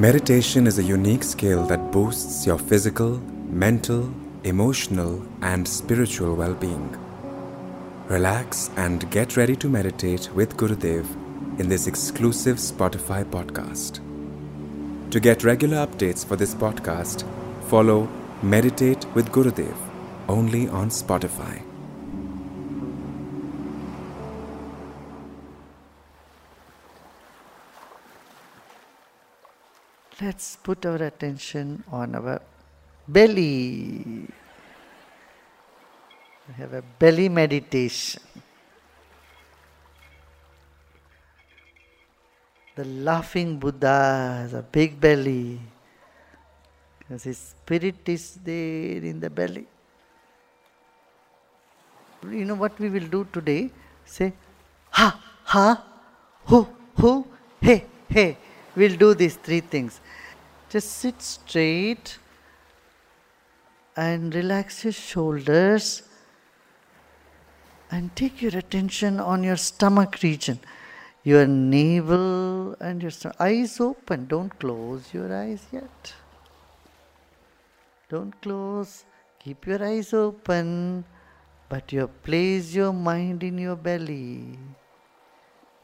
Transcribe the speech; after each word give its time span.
Meditation 0.00 0.66
is 0.66 0.78
a 0.78 0.82
unique 0.82 1.22
skill 1.22 1.66
that 1.66 1.92
boosts 1.92 2.46
your 2.46 2.58
physical, 2.58 3.18
mental, 3.50 4.10
emotional, 4.44 5.22
and 5.42 5.68
spiritual 5.68 6.34
well 6.34 6.54
being. 6.54 6.96
Relax 8.08 8.70
and 8.78 9.10
get 9.10 9.36
ready 9.36 9.54
to 9.56 9.68
meditate 9.68 10.30
with 10.34 10.56
Gurudev 10.56 11.04
in 11.60 11.68
this 11.68 11.86
exclusive 11.86 12.56
Spotify 12.56 13.22
podcast. 13.26 14.00
To 15.10 15.20
get 15.20 15.44
regular 15.44 15.86
updates 15.86 16.24
for 16.24 16.36
this 16.36 16.54
podcast, 16.54 17.26
follow 17.68 18.08
Meditate 18.42 19.04
with 19.14 19.30
Gurudev 19.30 19.76
only 20.30 20.66
on 20.68 20.88
Spotify. 20.88 21.69
Let's 30.22 30.56
put 30.56 30.84
our 30.84 30.96
attention 30.96 31.82
on 31.90 32.14
our 32.14 32.42
belly. 33.08 34.26
We 36.46 36.54
have 36.58 36.74
a 36.74 36.82
belly 36.82 37.30
meditation. 37.30 38.22
The 42.74 42.84
laughing 42.84 43.58
Buddha 43.58 44.42
has 44.42 44.52
a 44.52 44.62
big 44.62 45.00
belly 45.00 45.58
because 46.98 47.22
his 47.22 47.38
spirit 47.38 48.06
is 48.06 48.38
there 48.44 49.02
in 49.02 49.20
the 49.20 49.30
belly. 49.30 49.66
You 52.28 52.44
know 52.44 52.56
what 52.56 52.78
we 52.78 52.90
will 52.90 53.06
do 53.06 53.26
today? 53.32 53.70
Say, 54.04 54.34
ha, 54.90 55.18
ha, 55.44 55.82
hu, 56.44 56.68
hu, 56.96 57.26
hey, 57.60 57.86
hey. 58.08 58.36
We'll 58.76 58.96
do 58.96 59.14
these 59.14 59.36
three 59.36 59.60
things. 59.60 60.00
Just 60.68 60.92
sit 60.92 61.20
straight 61.20 62.18
and 63.96 64.34
relax 64.34 64.84
your 64.84 64.92
shoulders 64.92 66.02
and 67.90 68.14
take 68.14 68.40
your 68.40 68.56
attention 68.56 69.18
on 69.18 69.42
your 69.42 69.56
stomach 69.56 70.22
region, 70.22 70.60
your 71.24 71.46
navel 71.46 72.76
and 72.80 73.02
your 73.02 73.12
eyes 73.40 73.80
open. 73.80 74.26
Don't 74.26 74.56
close 74.60 75.12
your 75.12 75.34
eyes 75.34 75.66
yet. 75.72 76.14
Don't 78.08 78.40
close. 78.40 79.04
Keep 79.40 79.66
your 79.66 79.82
eyes 79.84 80.12
open, 80.12 81.04
but 81.68 81.92
you 81.92 82.08
place 82.22 82.74
your 82.74 82.92
mind 82.92 83.42
in 83.42 83.58
your 83.58 83.76
belly. 83.76 84.58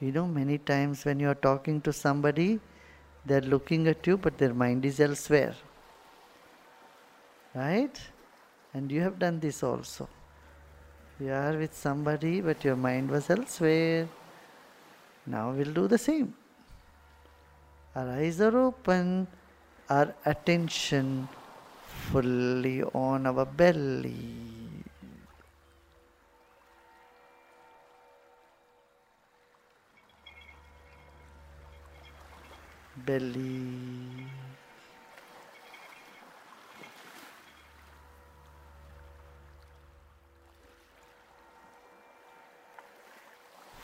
You 0.01 0.13
know, 0.13 0.27
many 0.27 0.59
times 0.59 1.05
when 1.05 1.19
you 1.19 1.29
are 1.29 1.35
talking 1.35 1.81
to 1.81 1.93
somebody, 1.93 2.61
they 3.27 3.37
are 3.37 3.41
looking 3.41 3.89
at 3.89 4.07
you, 4.07 4.17
but 4.17 4.39
their 4.39 4.55
mind 4.55 4.85
is 4.85 5.01
elsewhere. 5.01 5.55
Right? 7.55 8.01
And 8.73 8.91
you 8.93 9.01
have 9.01 9.19
done 9.19 9.41
this 9.41 9.63
also. 9.63 10.09
You 11.19 11.33
are 11.33 11.57
with 11.57 11.75
somebody, 11.75 12.41
but 12.41 12.65
your 12.65 12.77
mind 12.77 13.11
was 13.11 13.29
elsewhere. 13.31 14.09
Now 15.27 15.51
we'll 15.51 15.73
do 15.73 15.89
the 15.89 15.99
same. 15.99 16.35
Our 17.95 18.11
eyes 18.11 18.41
are 18.41 18.57
open, 18.59 19.27
our 19.89 20.15
attention 20.25 21.29
fully 22.13 22.83
on 22.83 23.27
our 23.27 23.47
belly. 23.47 24.56
Belly. 33.07 34.27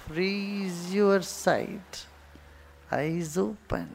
Freeze 0.08 0.92
your 0.92 1.22
sight, 1.22 2.06
eyes 2.90 3.38
open, 3.38 3.94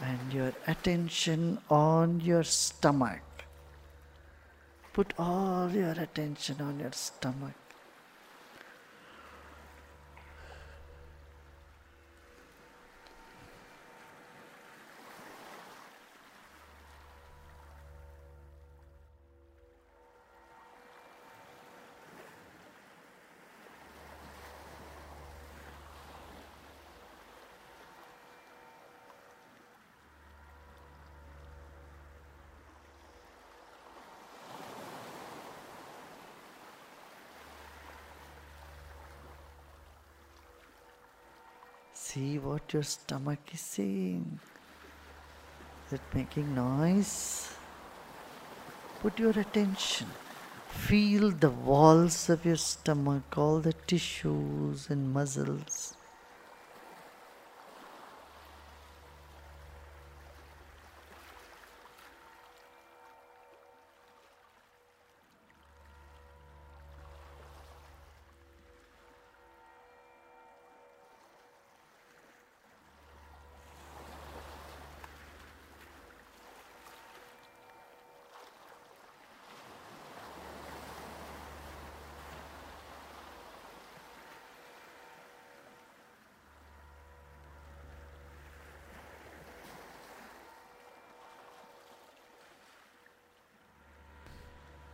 and 0.00 0.32
your 0.32 0.52
attention 0.66 1.58
on 1.70 2.20
your 2.20 2.42
stomach. 2.42 3.20
Put 4.92 5.12
all 5.18 5.70
your 5.70 5.92
attention 5.92 6.60
on 6.60 6.80
your 6.80 6.92
stomach. 6.92 7.63
See 42.14 42.38
what 42.38 42.72
your 42.72 42.84
stomach 42.84 43.40
is 43.52 43.60
saying. 43.60 44.38
Is 45.86 45.94
it 45.94 46.00
making 46.14 46.54
noise? 46.54 47.50
Put 49.00 49.18
your 49.18 49.30
attention. 49.30 50.06
Feel 50.68 51.32
the 51.32 51.50
walls 51.50 52.30
of 52.30 52.44
your 52.44 52.54
stomach, 52.54 53.36
all 53.36 53.58
the 53.58 53.72
tissues 53.72 54.90
and 54.90 55.12
muscles. 55.12 55.96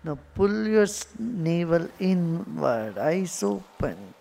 Now 0.02 0.18
pull 0.34 0.66
your 0.66 0.86
navel 1.18 1.88
inward, 1.98 2.96
eyes 2.96 3.42
open. 3.42 4.14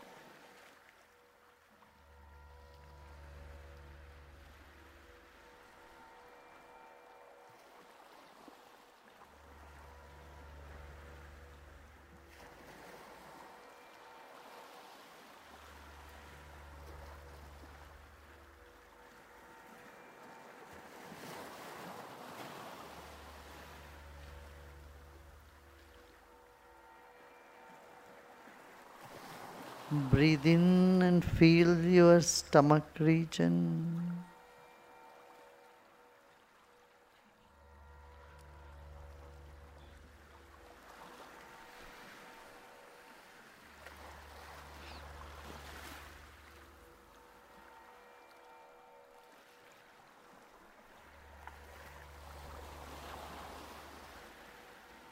Breathe 29.91 30.45
in 30.45 31.01
and 31.01 31.25
feel 31.25 31.83
your 31.83 32.21
stomach 32.21 32.86
region. 33.00 34.24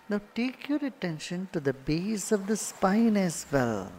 Now 0.07 0.21
take 0.35 0.69
your 0.69 0.85
attention 0.85 1.49
to 1.51 1.59
the 1.59 1.73
base 1.73 2.31
of 2.31 2.45
the 2.45 2.55
spine 2.55 3.17
as 3.17 3.47
well. 3.51 3.91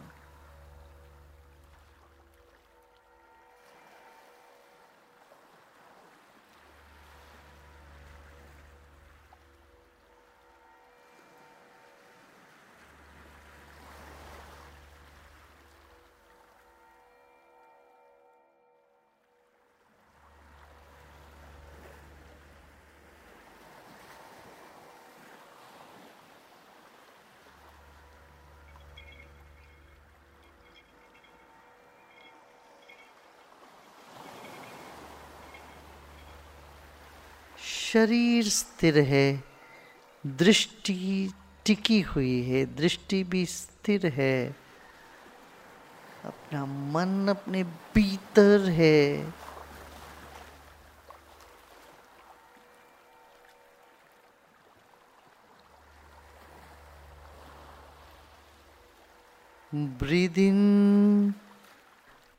शरीर 37.93 38.43
स्थिर 38.43 38.97
है, 38.97 39.43
दृष्टि 40.25 41.33
टिकी 41.65 42.01
हुई 42.01 42.43
है, 42.43 42.65
दृष्टि 42.65 43.23
भी 43.23 43.45
स्थिर 43.45 44.05
है। 44.05 44.55
अपना 46.25 46.65
मन 46.65 47.27
अपने 47.27 47.63
भीतर 47.63 48.69
है। 48.69 49.33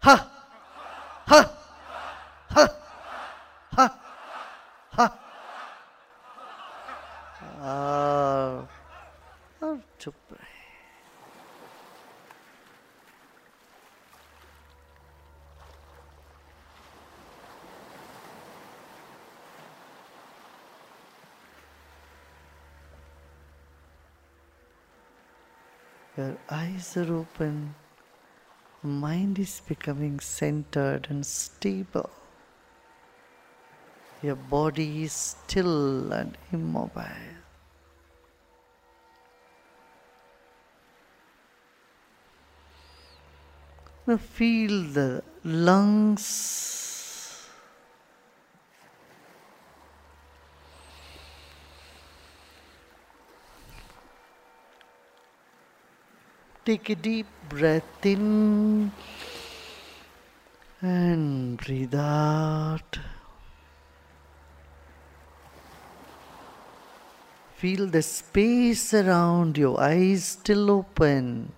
ha 0.04 0.14
ha 0.14 0.24
ha 1.32 1.59
और 7.61 8.67
और 9.63 9.81
चुप 9.99 10.15
रहे 10.31 10.53
Your 26.17 26.37
eyes 26.49 26.95
are 26.95 27.13
open, 27.13 27.75
mind 28.81 29.37
is 29.37 29.61
becoming 29.67 30.21
centered 30.21 31.07
and 31.09 31.25
stable. 31.25 32.09
Your 34.22 34.36
body 34.36 35.04
is 35.04 35.12
still 35.12 36.12
and 36.12 36.36
immobile. 36.52 37.04
Now 44.06 44.18
feel 44.18 44.82
the 44.82 45.22
lungs. 45.44 46.58
Take 56.66 56.90
a 56.90 56.94
deep 56.94 57.26
breath 57.48 58.04
in 58.04 58.92
and 60.82 61.56
breathe 61.56 61.94
out. 61.94 62.98
Feel 67.60 67.88
the 67.88 68.00
space 68.00 68.94
around 68.94 69.58
your 69.58 69.78
eyes 69.78 70.24
still 70.24 70.70
open. 70.70 71.52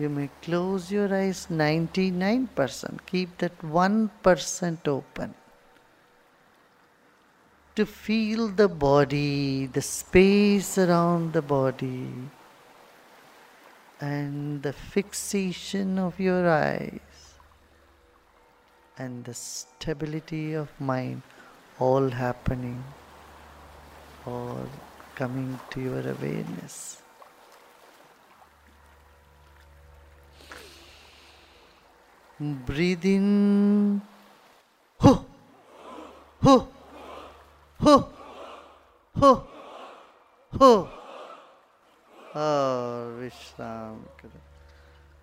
You 0.00 0.08
may 0.08 0.30
close 0.40 0.90
your 0.90 1.14
eyes 1.14 1.48
99%. 1.50 3.00
Keep 3.04 3.36
that 3.38 3.58
1% 3.60 4.88
open. 4.88 5.34
To 7.76 7.84
feel 7.84 8.48
the 8.48 8.68
body, 8.68 9.66
the 9.66 9.82
space 9.82 10.78
around 10.78 11.34
the 11.34 11.42
body, 11.42 12.08
and 14.00 14.62
the 14.62 14.72
fixation 14.72 15.98
of 15.98 16.18
your 16.18 16.48
eyes, 16.48 17.34
and 18.96 19.22
the 19.26 19.34
stability 19.34 20.54
of 20.54 20.70
mind 20.80 21.20
all 21.78 22.08
happening, 22.08 22.82
all 24.26 24.66
coming 25.14 25.60
to 25.68 25.80
your 25.82 26.00
awareness. 26.00 27.02
Breathe 32.40 33.04
in. 33.04 34.00
Ho, 35.00 35.26
ho, 36.42 36.68
ho, 37.80 38.08
ho, 39.14 39.46
ho. 40.58 40.88
Oh, 42.34 43.12
Vishram. 43.18 43.98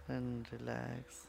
And 0.07 0.45
relax. 0.51 1.27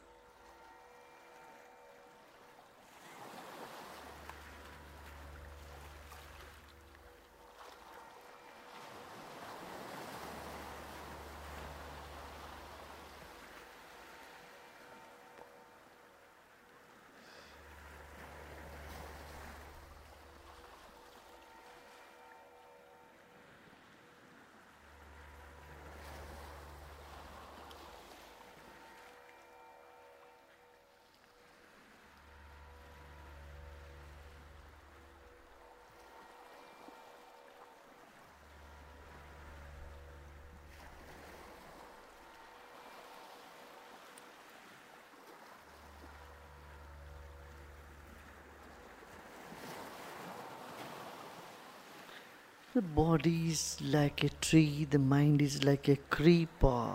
The 52.79 52.83
body 52.83 53.49
is 53.49 53.77
like 53.83 54.23
a 54.23 54.29
tree, 54.29 54.87
the 54.89 55.01
mind 55.01 55.43
is 55.43 55.65
like 55.65 55.89
a 55.89 55.97
creeper, 55.97 56.95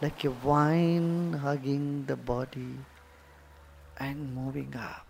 like 0.00 0.24
a 0.24 0.30
vine 0.30 1.34
hugging 1.34 2.06
the 2.06 2.16
body 2.16 2.72
and 3.98 4.34
moving 4.34 4.74
up. 4.74 5.07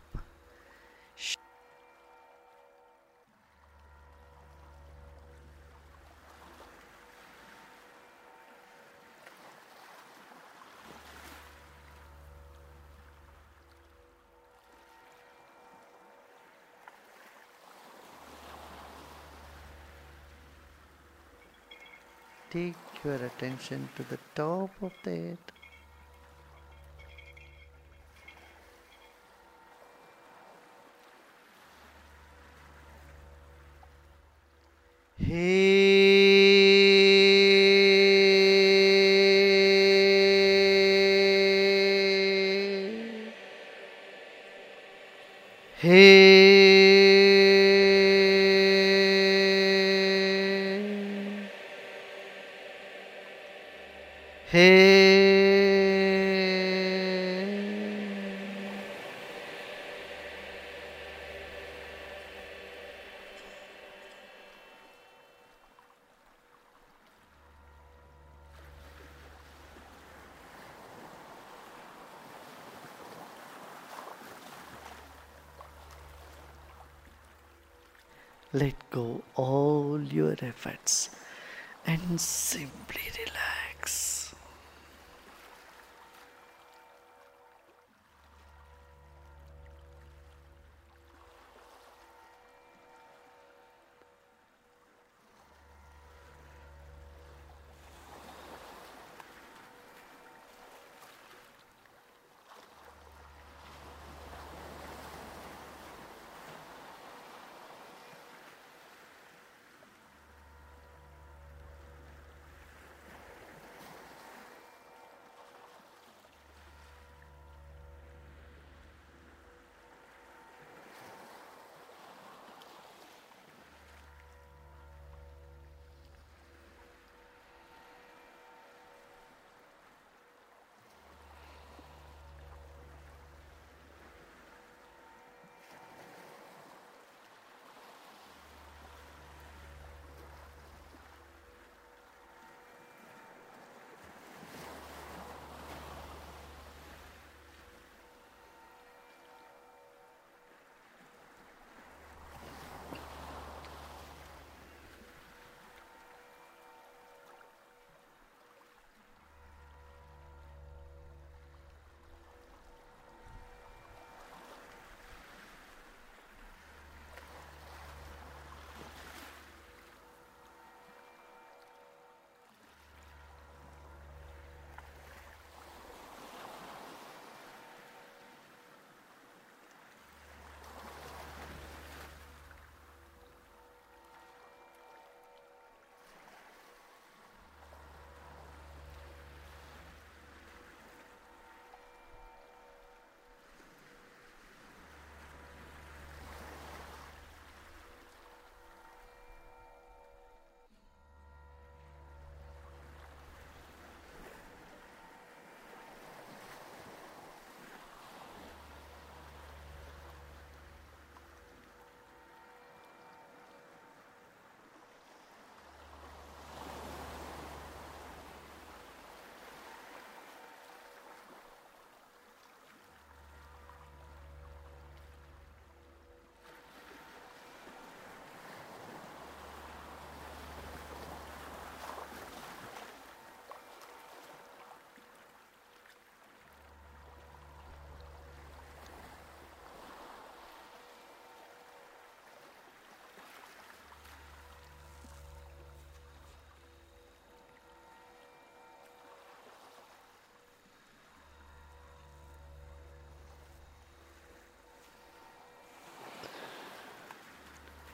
Take 22.50 22.76
your 23.04 23.16
attention 23.16 23.90
to 23.96 24.02
the 24.04 24.18
top 24.34 24.70
of 24.80 24.92
the 25.04 25.10
head. 25.10 25.38
Hey. 35.18 36.08
Hey. 45.80 46.77
Let 54.50 54.62
go 78.90 79.22
all 79.36 80.00
your 80.02 80.34
efforts 80.40 81.10
and 81.86 82.18
simply 82.18 83.02
relax. 83.18 84.17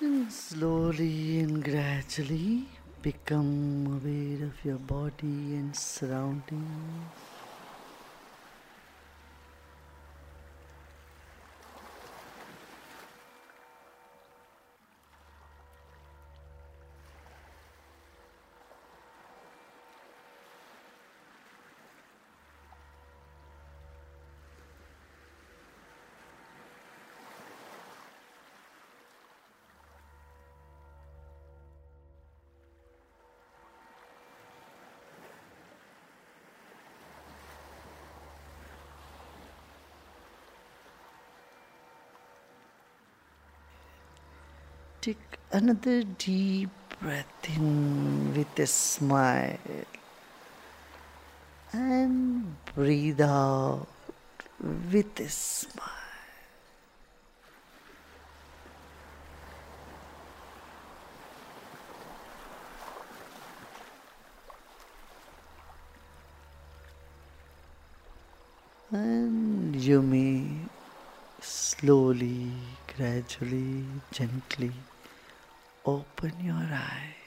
And 0.00 0.32
slowly 0.32 1.40
and 1.40 1.62
gradually 1.62 2.68
become 3.02 3.86
aware 3.88 4.46
of 4.46 4.64
your 4.64 4.78
body 4.78 5.54
and 5.54 5.76
surroundings. 5.76 7.35
Take 45.06 45.38
another 45.52 46.02
deep 46.18 46.68
breath 47.00 47.44
in 47.54 48.34
with 48.34 48.58
a 48.58 48.66
smile 48.66 49.86
and 51.72 52.56
breathe 52.74 53.20
out 53.20 53.86
with 54.90 55.20
a 55.20 55.28
smile. 55.28 55.84
And 68.90 69.76
you 69.76 70.02
may 70.02 70.50
slowly, 71.40 72.50
gradually, 72.96 73.84
gently 74.10 74.72
open 75.86 76.32
your 76.40 76.68
eyes. 76.72 77.25